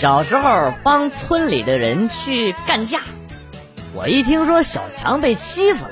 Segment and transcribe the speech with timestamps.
[0.00, 3.02] 小时候帮村里的人去干架，
[3.92, 5.90] 我一听说小强被欺负了，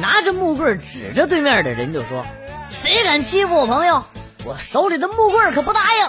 [0.00, 2.24] 拿着木棍指着对面的人就说
[2.70, 4.04] ：“谁敢欺负我朋友，
[4.44, 6.08] 我手里的木棍可不答应。”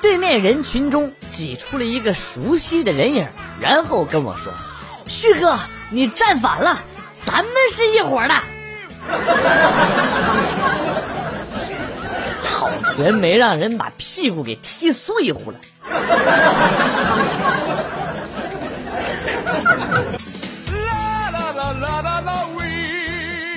[0.00, 3.28] 对面人群中挤出了一个熟悉的人影，
[3.60, 4.50] 然后跟我说
[5.06, 5.58] ：“旭哥，
[5.90, 6.78] 你站反了，
[7.26, 8.34] 咱们是一伙的。”
[12.50, 15.58] 好悬没让人把屁股给踢碎乎了。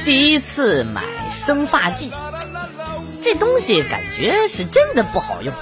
[0.03, 2.12] 第一次买生发剂，
[3.22, 5.53] 这东西感觉是真的不好用。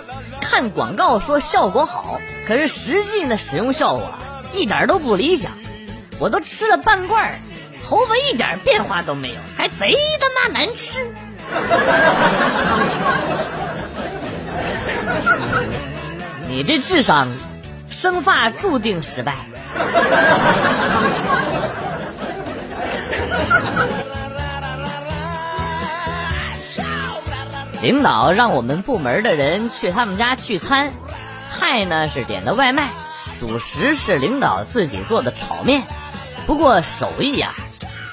[0.41, 4.11] 看广告说效果好，可是实际呢使用效果
[4.51, 5.53] 一点都不理想。
[6.19, 7.39] 我都吃了半罐，
[7.85, 11.07] 头发一点变化都没有，还贼他妈难吃。
[16.53, 17.29] 你这智商，
[17.89, 19.37] 生发注定失败。
[27.81, 30.93] 领导让我们部门的人去他们家聚餐，
[31.51, 32.89] 菜呢是点的外卖，
[33.33, 35.81] 主食是领导自己做的炒面，
[36.45, 37.55] 不过手艺呀，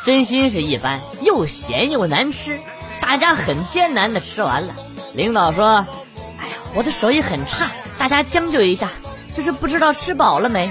[0.03, 2.59] 真心是一般，又咸又难吃，
[3.03, 4.73] 大家很艰难的吃完了。
[5.13, 5.85] 领导说
[6.41, 7.67] ：“哎呀，我的手艺很差，
[8.01, 8.89] 大家将就一下，
[9.35, 10.71] 就是不知道吃饱了没。”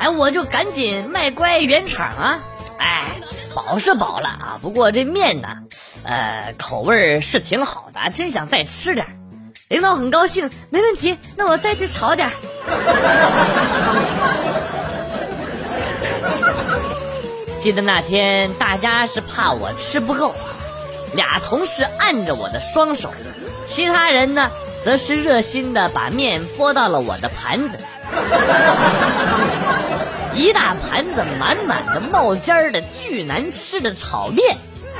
[0.00, 2.40] 哎，我就赶紧卖乖圆场啊！
[2.78, 3.04] 哎，
[3.54, 5.48] 饱是饱了啊，不过这面呢？
[6.02, 9.06] 呃，口味是挺好的，真想再吃点。
[9.68, 12.28] 领导很高兴，没问题，那我再去炒点。
[17.60, 20.34] 记得那天，大家是怕我吃不够，
[21.14, 23.14] 俩同事按着我的双手，
[23.64, 24.50] 其他人呢，
[24.86, 27.76] 则是热心的把面拨到了我的盘子。
[30.32, 34.56] 一大盘子满满的冒尖儿的巨难吃的炒面。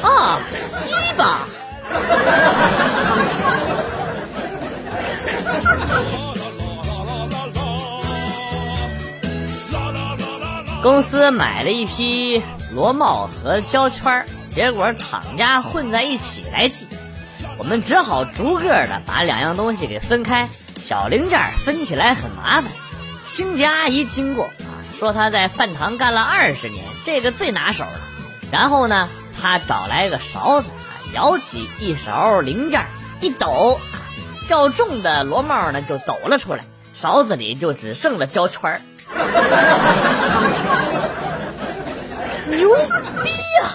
[0.00, 1.48] 啊，西吧！
[10.80, 12.40] 公司买了一批
[12.72, 14.24] 螺帽和胶圈，
[14.54, 16.86] 结果厂家混在一起来寄，
[17.56, 22.64] 我们只好逐个的把两样东西给分开，小零件分起来很麻烦。
[23.22, 24.84] 清洁阿姨经过啊。
[24.94, 28.00] 说她在饭堂干了二十年，这个最拿手了。
[28.52, 29.08] 然后呢，
[29.40, 30.68] 她找来个勺子，
[31.12, 32.84] 舀起一勺零件，
[33.20, 33.80] 一抖，
[34.46, 38.80] 较重的螺帽呢就抖了出来，勺子里就只剩了胶圈儿。
[42.48, 42.68] 牛
[43.24, 43.30] 逼
[43.60, 43.70] 呀！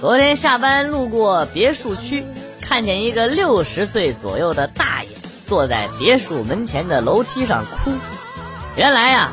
[0.00, 2.26] 昨天下班路过别墅区，
[2.60, 5.10] 看见一个六十岁左右的大爷
[5.46, 7.92] 坐在别墅门前的楼梯上哭。
[8.74, 9.30] 原来呀，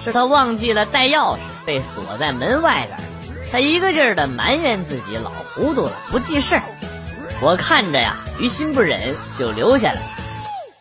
[0.00, 2.98] 是他忘记了带钥匙，被锁在门外边。
[3.52, 6.62] 他一个劲儿的埋怨自己老糊涂了，不记事儿。
[7.42, 10.00] 我看着呀，于心不忍，就留下来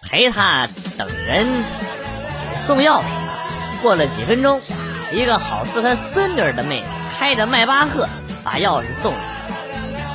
[0.09, 1.45] 陪他等人
[2.65, 3.03] 送钥匙。
[3.81, 4.59] 过了几分钟，
[5.11, 6.87] 一个好似他孙女的妹子
[7.17, 8.07] 开着迈巴赫。
[8.43, 9.19] 把钥匙送了，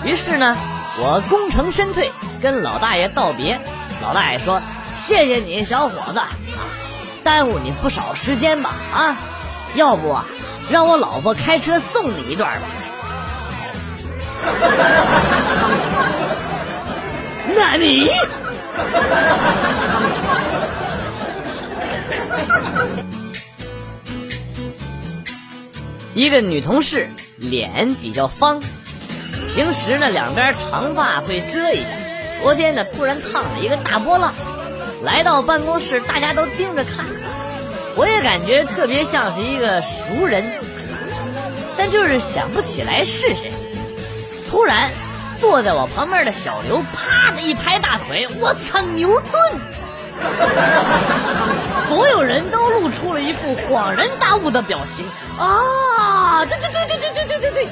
[0.07, 0.57] 于是呢，
[0.99, 2.11] 我功成身退，
[2.41, 3.61] 跟老大爷道别。
[4.01, 4.59] 老大爷说
[4.97, 6.23] ：“谢谢你，小伙子，
[7.23, 8.71] 耽误你不少时间吧？
[8.95, 9.19] 啊，
[9.75, 10.25] 要不啊，
[10.71, 12.67] 让我老婆开车送你一段吧？”
[17.55, 18.09] 那你？
[26.15, 27.09] 一个女同事。
[27.39, 28.63] 脸比较方，
[29.53, 31.97] 平时呢两边长发会遮一下，
[32.41, 34.33] 昨天呢突然烫了一个大波浪，
[35.03, 37.05] 来到办公室大家都盯着看，
[37.97, 40.45] 我也感觉特别像是一个熟人，
[41.77, 43.51] 但就是想不起来是谁。
[44.49, 44.89] 突然，
[45.43, 49.61] 坐在我旁边的小刘啪的一拍大腿，我操，牛顿！
[51.89, 55.05] 所有人都露出了一副恍然大悟的表情
[55.37, 56.45] 啊！
[56.45, 57.67] 对对对对对对对对对！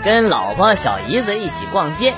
[0.02, 2.14] 跟老婆小姨子一起逛街，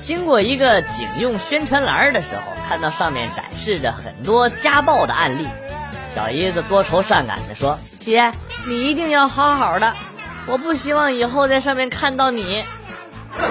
[0.00, 5.48] 经过一个警用宣传栏的时候，看到上面展示着很多家暴的案例。
[6.14, 8.32] 小姨子多愁善感的说：“姐，
[8.66, 9.94] 你一定要好好的。”
[10.46, 12.64] 我不希望以后在上面看到你。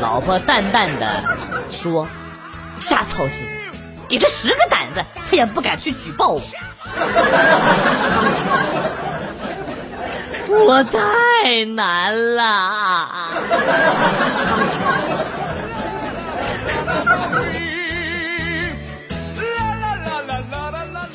[0.00, 1.22] 老婆淡淡的
[1.70, 2.06] 说
[2.80, 3.46] ：“瞎操心，
[4.08, 6.40] 给他十个胆子，他也不敢去举报我。
[10.66, 13.08] ”我太难了。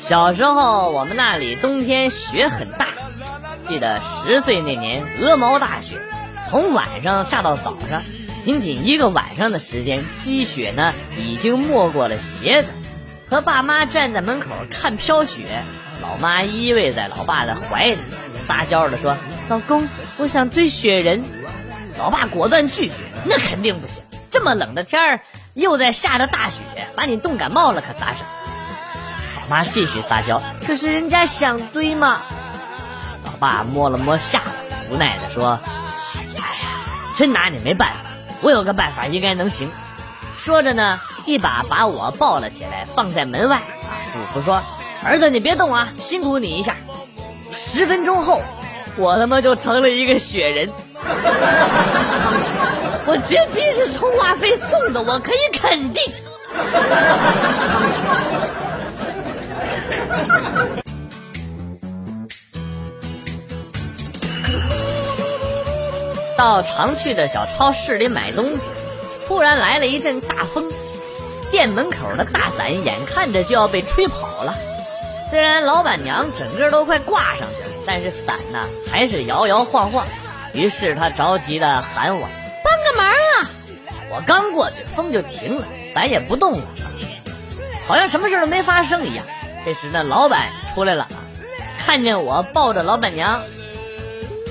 [0.06, 2.86] 小时候，我们那里冬天雪很大。
[3.64, 5.96] 记得十岁那年，鹅毛大雪，
[6.48, 8.04] 从晚上下到早上，
[8.40, 12.68] 仅仅一个晚上的时间，积雪呢已经没过了鞋子。
[13.28, 15.64] 和爸妈站在门口看飘雪，
[16.00, 17.98] 老妈依偎在老爸的怀里，
[18.46, 19.16] 撒娇的说
[19.50, 19.88] ：“老公，
[20.18, 21.24] 我想堆雪人。”
[21.98, 22.94] 老爸果断拒绝
[23.26, 25.20] ：“那肯定不行，这么冷的天儿，
[25.54, 26.60] 又在下着大雪，
[26.94, 28.24] 把你冻感冒了可咋整？”
[29.48, 32.18] 老妈继续撒娇：“可是人家想堆嘛。”
[33.24, 34.50] 老爸摸了摸下巴，
[34.90, 35.60] 无奈的说
[36.18, 36.42] ：“哎呀，
[37.14, 37.94] 真拿你没办法。
[38.40, 39.70] 我有个办法，应该能行。”
[40.36, 43.62] 说着呢，一把把我抱了起来，放在门外啊，
[44.12, 44.64] 嘱咐说
[45.04, 46.74] ：“儿子，你别动啊，辛苦你一下。”
[47.52, 48.42] 十分钟后，
[48.96, 50.72] 我他妈就成了一个雪人。
[53.06, 56.02] 我绝逼是充话费送的，我可以肯定。
[66.36, 68.68] 到常去的小超市里买东西，
[69.26, 70.70] 突然来了一阵大风，
[71.50, 74.54] 店门口的大伞眼看着就要被吹跑了。
[75.30, 80.06] 虽然老板娘整个都快挂上去了，但是伞呢还是摇摇晃晃。
[80.52, 82.28] 于是她着急的喊我
[82.64, 83.50] 帮个忙啊！
[84.10, 86.64] 我刚过去，风就停了，伞也不动了，
[87.88, 89.24] 好像什么事都没发生一样。
[89.66, 91.08] 这时呢，老板出来了，
[91.84, 93.42] 看见我抱着老板娘，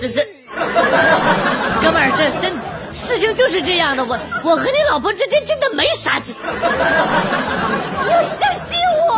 [0.02, 0.28] 这是。
[0.54, 2.52] 哥们儿，这真
[2.94, 6.34] 事情就是这样的，我我和你老婆之间真的没啥，你
[8.12, 8.78] 要相信
[9.08, 9.16] 我。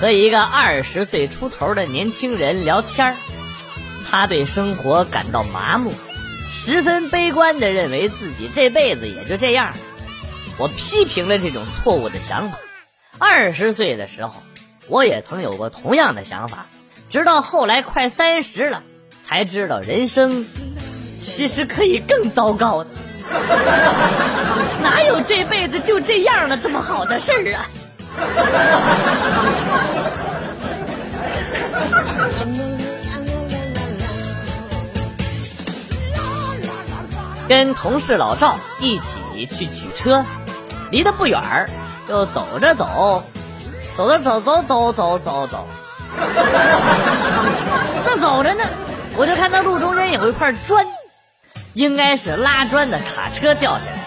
[0.00, 3.14] 和一个二十岁出头的年轻人聊天
[4.10, 5.92] 他对生活感到麻木，
[6.50, 9.72] 十分悲观的认为自己这辈子也就这样。
[10.58, 12.58] 我批评了这种错误的想法。
[13.18, 14.42] 二十岁的时候，
[14.88, 16.66] 我也曾有过同样的想法，
[17.08, 18.82] 直到后来快三十了，
[19.24, 20.44] 才知道人生
[21.20, 22.90] 其实可以更糟糕的。
[24.82, 27.64] 哪有这辈子就这样了这么好的事儿啊？
[37.50, 39.18] 跟同事老赵一起
[39.50, 40.24] 去取车。
[40.92, 41.68] 离得不远儿，
[42.06, 43.24] 就走着走，
[43.96, 45.66] 走着走走走走走走，
[48.06, 48.62] 正走着呢，
[49.16, 50.86] 我就看到路中间有一块砖，
[51.74, 53.98] 应该是拉砖的卡车掉下来。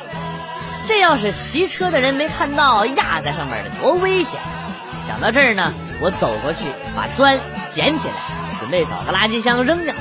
[0.86, 4.40] 这要是骑车的人没看到压在上面的，多危险！
[5.06, 6.60] 想到这儿呢，我走过去
[6.96, 7.38] 把砖
[7.70, 8.14] 捡起来，
[8.62, 9.94] 准备找个垃圾箱扔掉。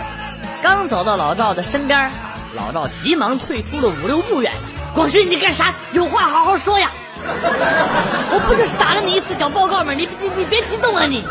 [0.63, 2.13] 刚走到老赵的身边，
[2.55, 4.53] 老赵急忙退出了五六步远。
[4.95, 5.73] 广旭，你干啥？
[5.93, 6.91] 有话好好说呀！
[7.25, 9.93] 我不就是打了你一次小报告吗？
[9.93, 11.25] 你你你别激动啊你！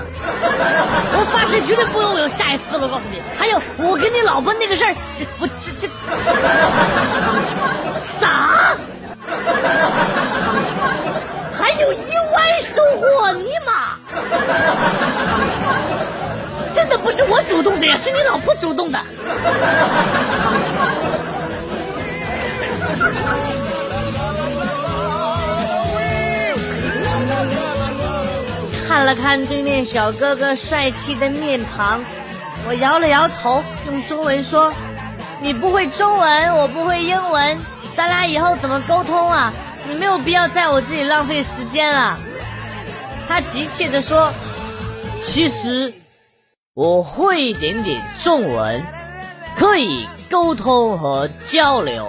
[1.14, 3.22] 我发誓绝对不会有下一次了，我告诉你。
[3.38, 5.88] 还有，我跟你老婆那个事儿，这我这这
[8.02, 8.76] 啥？
[11.54, 13.32] 还有意外收获？
[13.34, 13.98] 尼玛！
[17.04, 19.00] 不是我主动的呀，是你老婆主动的。
[28.88, 32.04] 看了看对面小哥哥帅气的面庞，
[32.68, 34.74] 我摇了摇头，用中文说
[35.42, 37.58] ：“你不会中文，我不会英文，
[37.96, 39.54] 咱俩以后怎么沟通啊？
[39.88, 42.18] 你没有必要在我这里浪费时间了。”
[43.28, 44.30] 他急切地说
[45.24, 45.94] ：“其实
[46.74, 48.82] 我会一点点中文，
[49.58, 52.08] 可以沟通和交流。”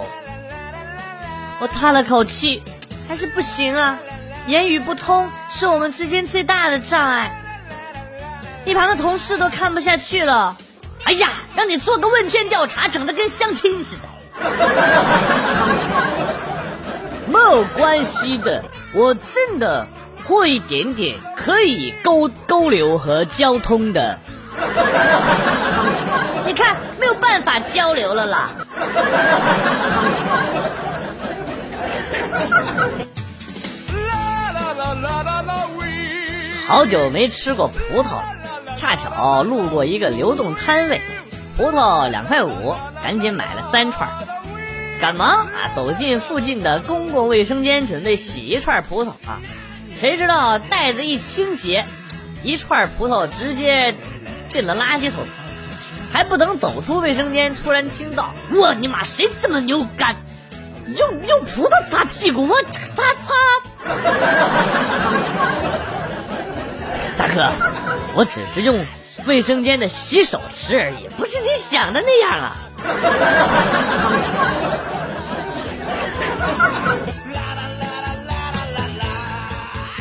[1.59, 2.63] 我叹了口气，
[3.05, 3.99] 还是不行啊。
[4.47, 7.37] 言语不通是我们之间最大的障碍。
[8.63, 10.55] 一旁的同事都看不下去了。
[11.03, 14.03] 哎呀，让你做个问卷调查，整的跟相亲似的。
[17.27, 19.85] 没有关系的，我真的
[20.23, 24.17] 会一点点可以沟沟流和交通的。
[26.45, 28.51] 你看，没有办法交流了啦。
[36.65, 38.21] 好久没吃过葡萄，
[38.75, 41.01] 恰巧路过一个流动摊位，
[41.57, 44.09] 葡萄两块五，赶紧买了三串。
[45.01, 49.41] 赶忙啊走进附近的公共卫生间，准备洗一串葡萄啊，
[49.99, 51.85] 谁知道袋子一倾斜，
[52.43, 53.93] 一串葡萄直接
[54.53, 55.25] 进了垃圾桶。
[56.11, 60.15] 还不等走出卫生间，突然听到我你妈谁这么牛干？
[60.95, 63.33] 用用葡萄擦屁股，我擦擦。
[67.17, 67.51] 大哥，
[68.13, 68.85] 我只是用
[69.25, 72.55] 卫生间的洗手池而已，不是你想的那样啊。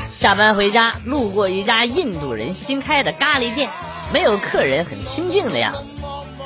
[0.09, 3.71] 下班回家，路过一家印度人新开的咖喱店，
[4.13, 5.81] 没有客人，很清静的样子。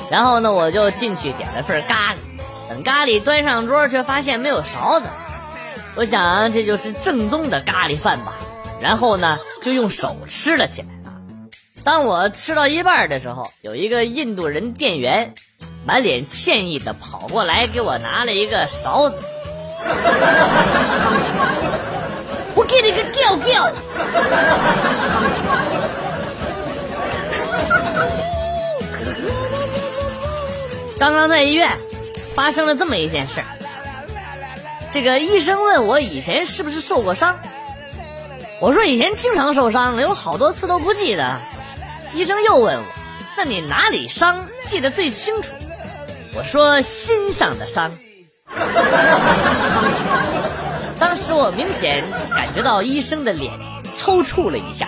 [0.09, 2.17] 然后呢，我就进去点了份咖喱。
[2.69, 5.07] 等咖喱端上桌，却发现没有勺子。
[5.95, 8.33] 我想这就是正宗的咖喱饭吧。
[8.79, 10.87] 然后呢，就用手吃了起来。
[11.83, 15.33] 当我吃到一半的时候，有一个印度人店员，
[15.85, 19.15] 满脸歉意的跑过来给我拿了一个勺子。
[22.55, 23.71] 我给你个吊吊。
[30.99, 31.77] 刚刚在医院
[32.35, 33.45] 发生了这么一件事儿，
[34.89, 37.37] 这个医生问我以前是不是受过伤，
[38.59, 41.37] 我说以前经常受伤，有好多次都不记得。
[42.13, 42.83] 医生又问我，
[43.37, 45.53] 那你哪里伤记得最清楚？
[46.33, 47.91] 我说心上的伤。
[50.99, 53.53] 当时我明显感觉到医生的脸
[53.95, 54.87] 抽搐了一下。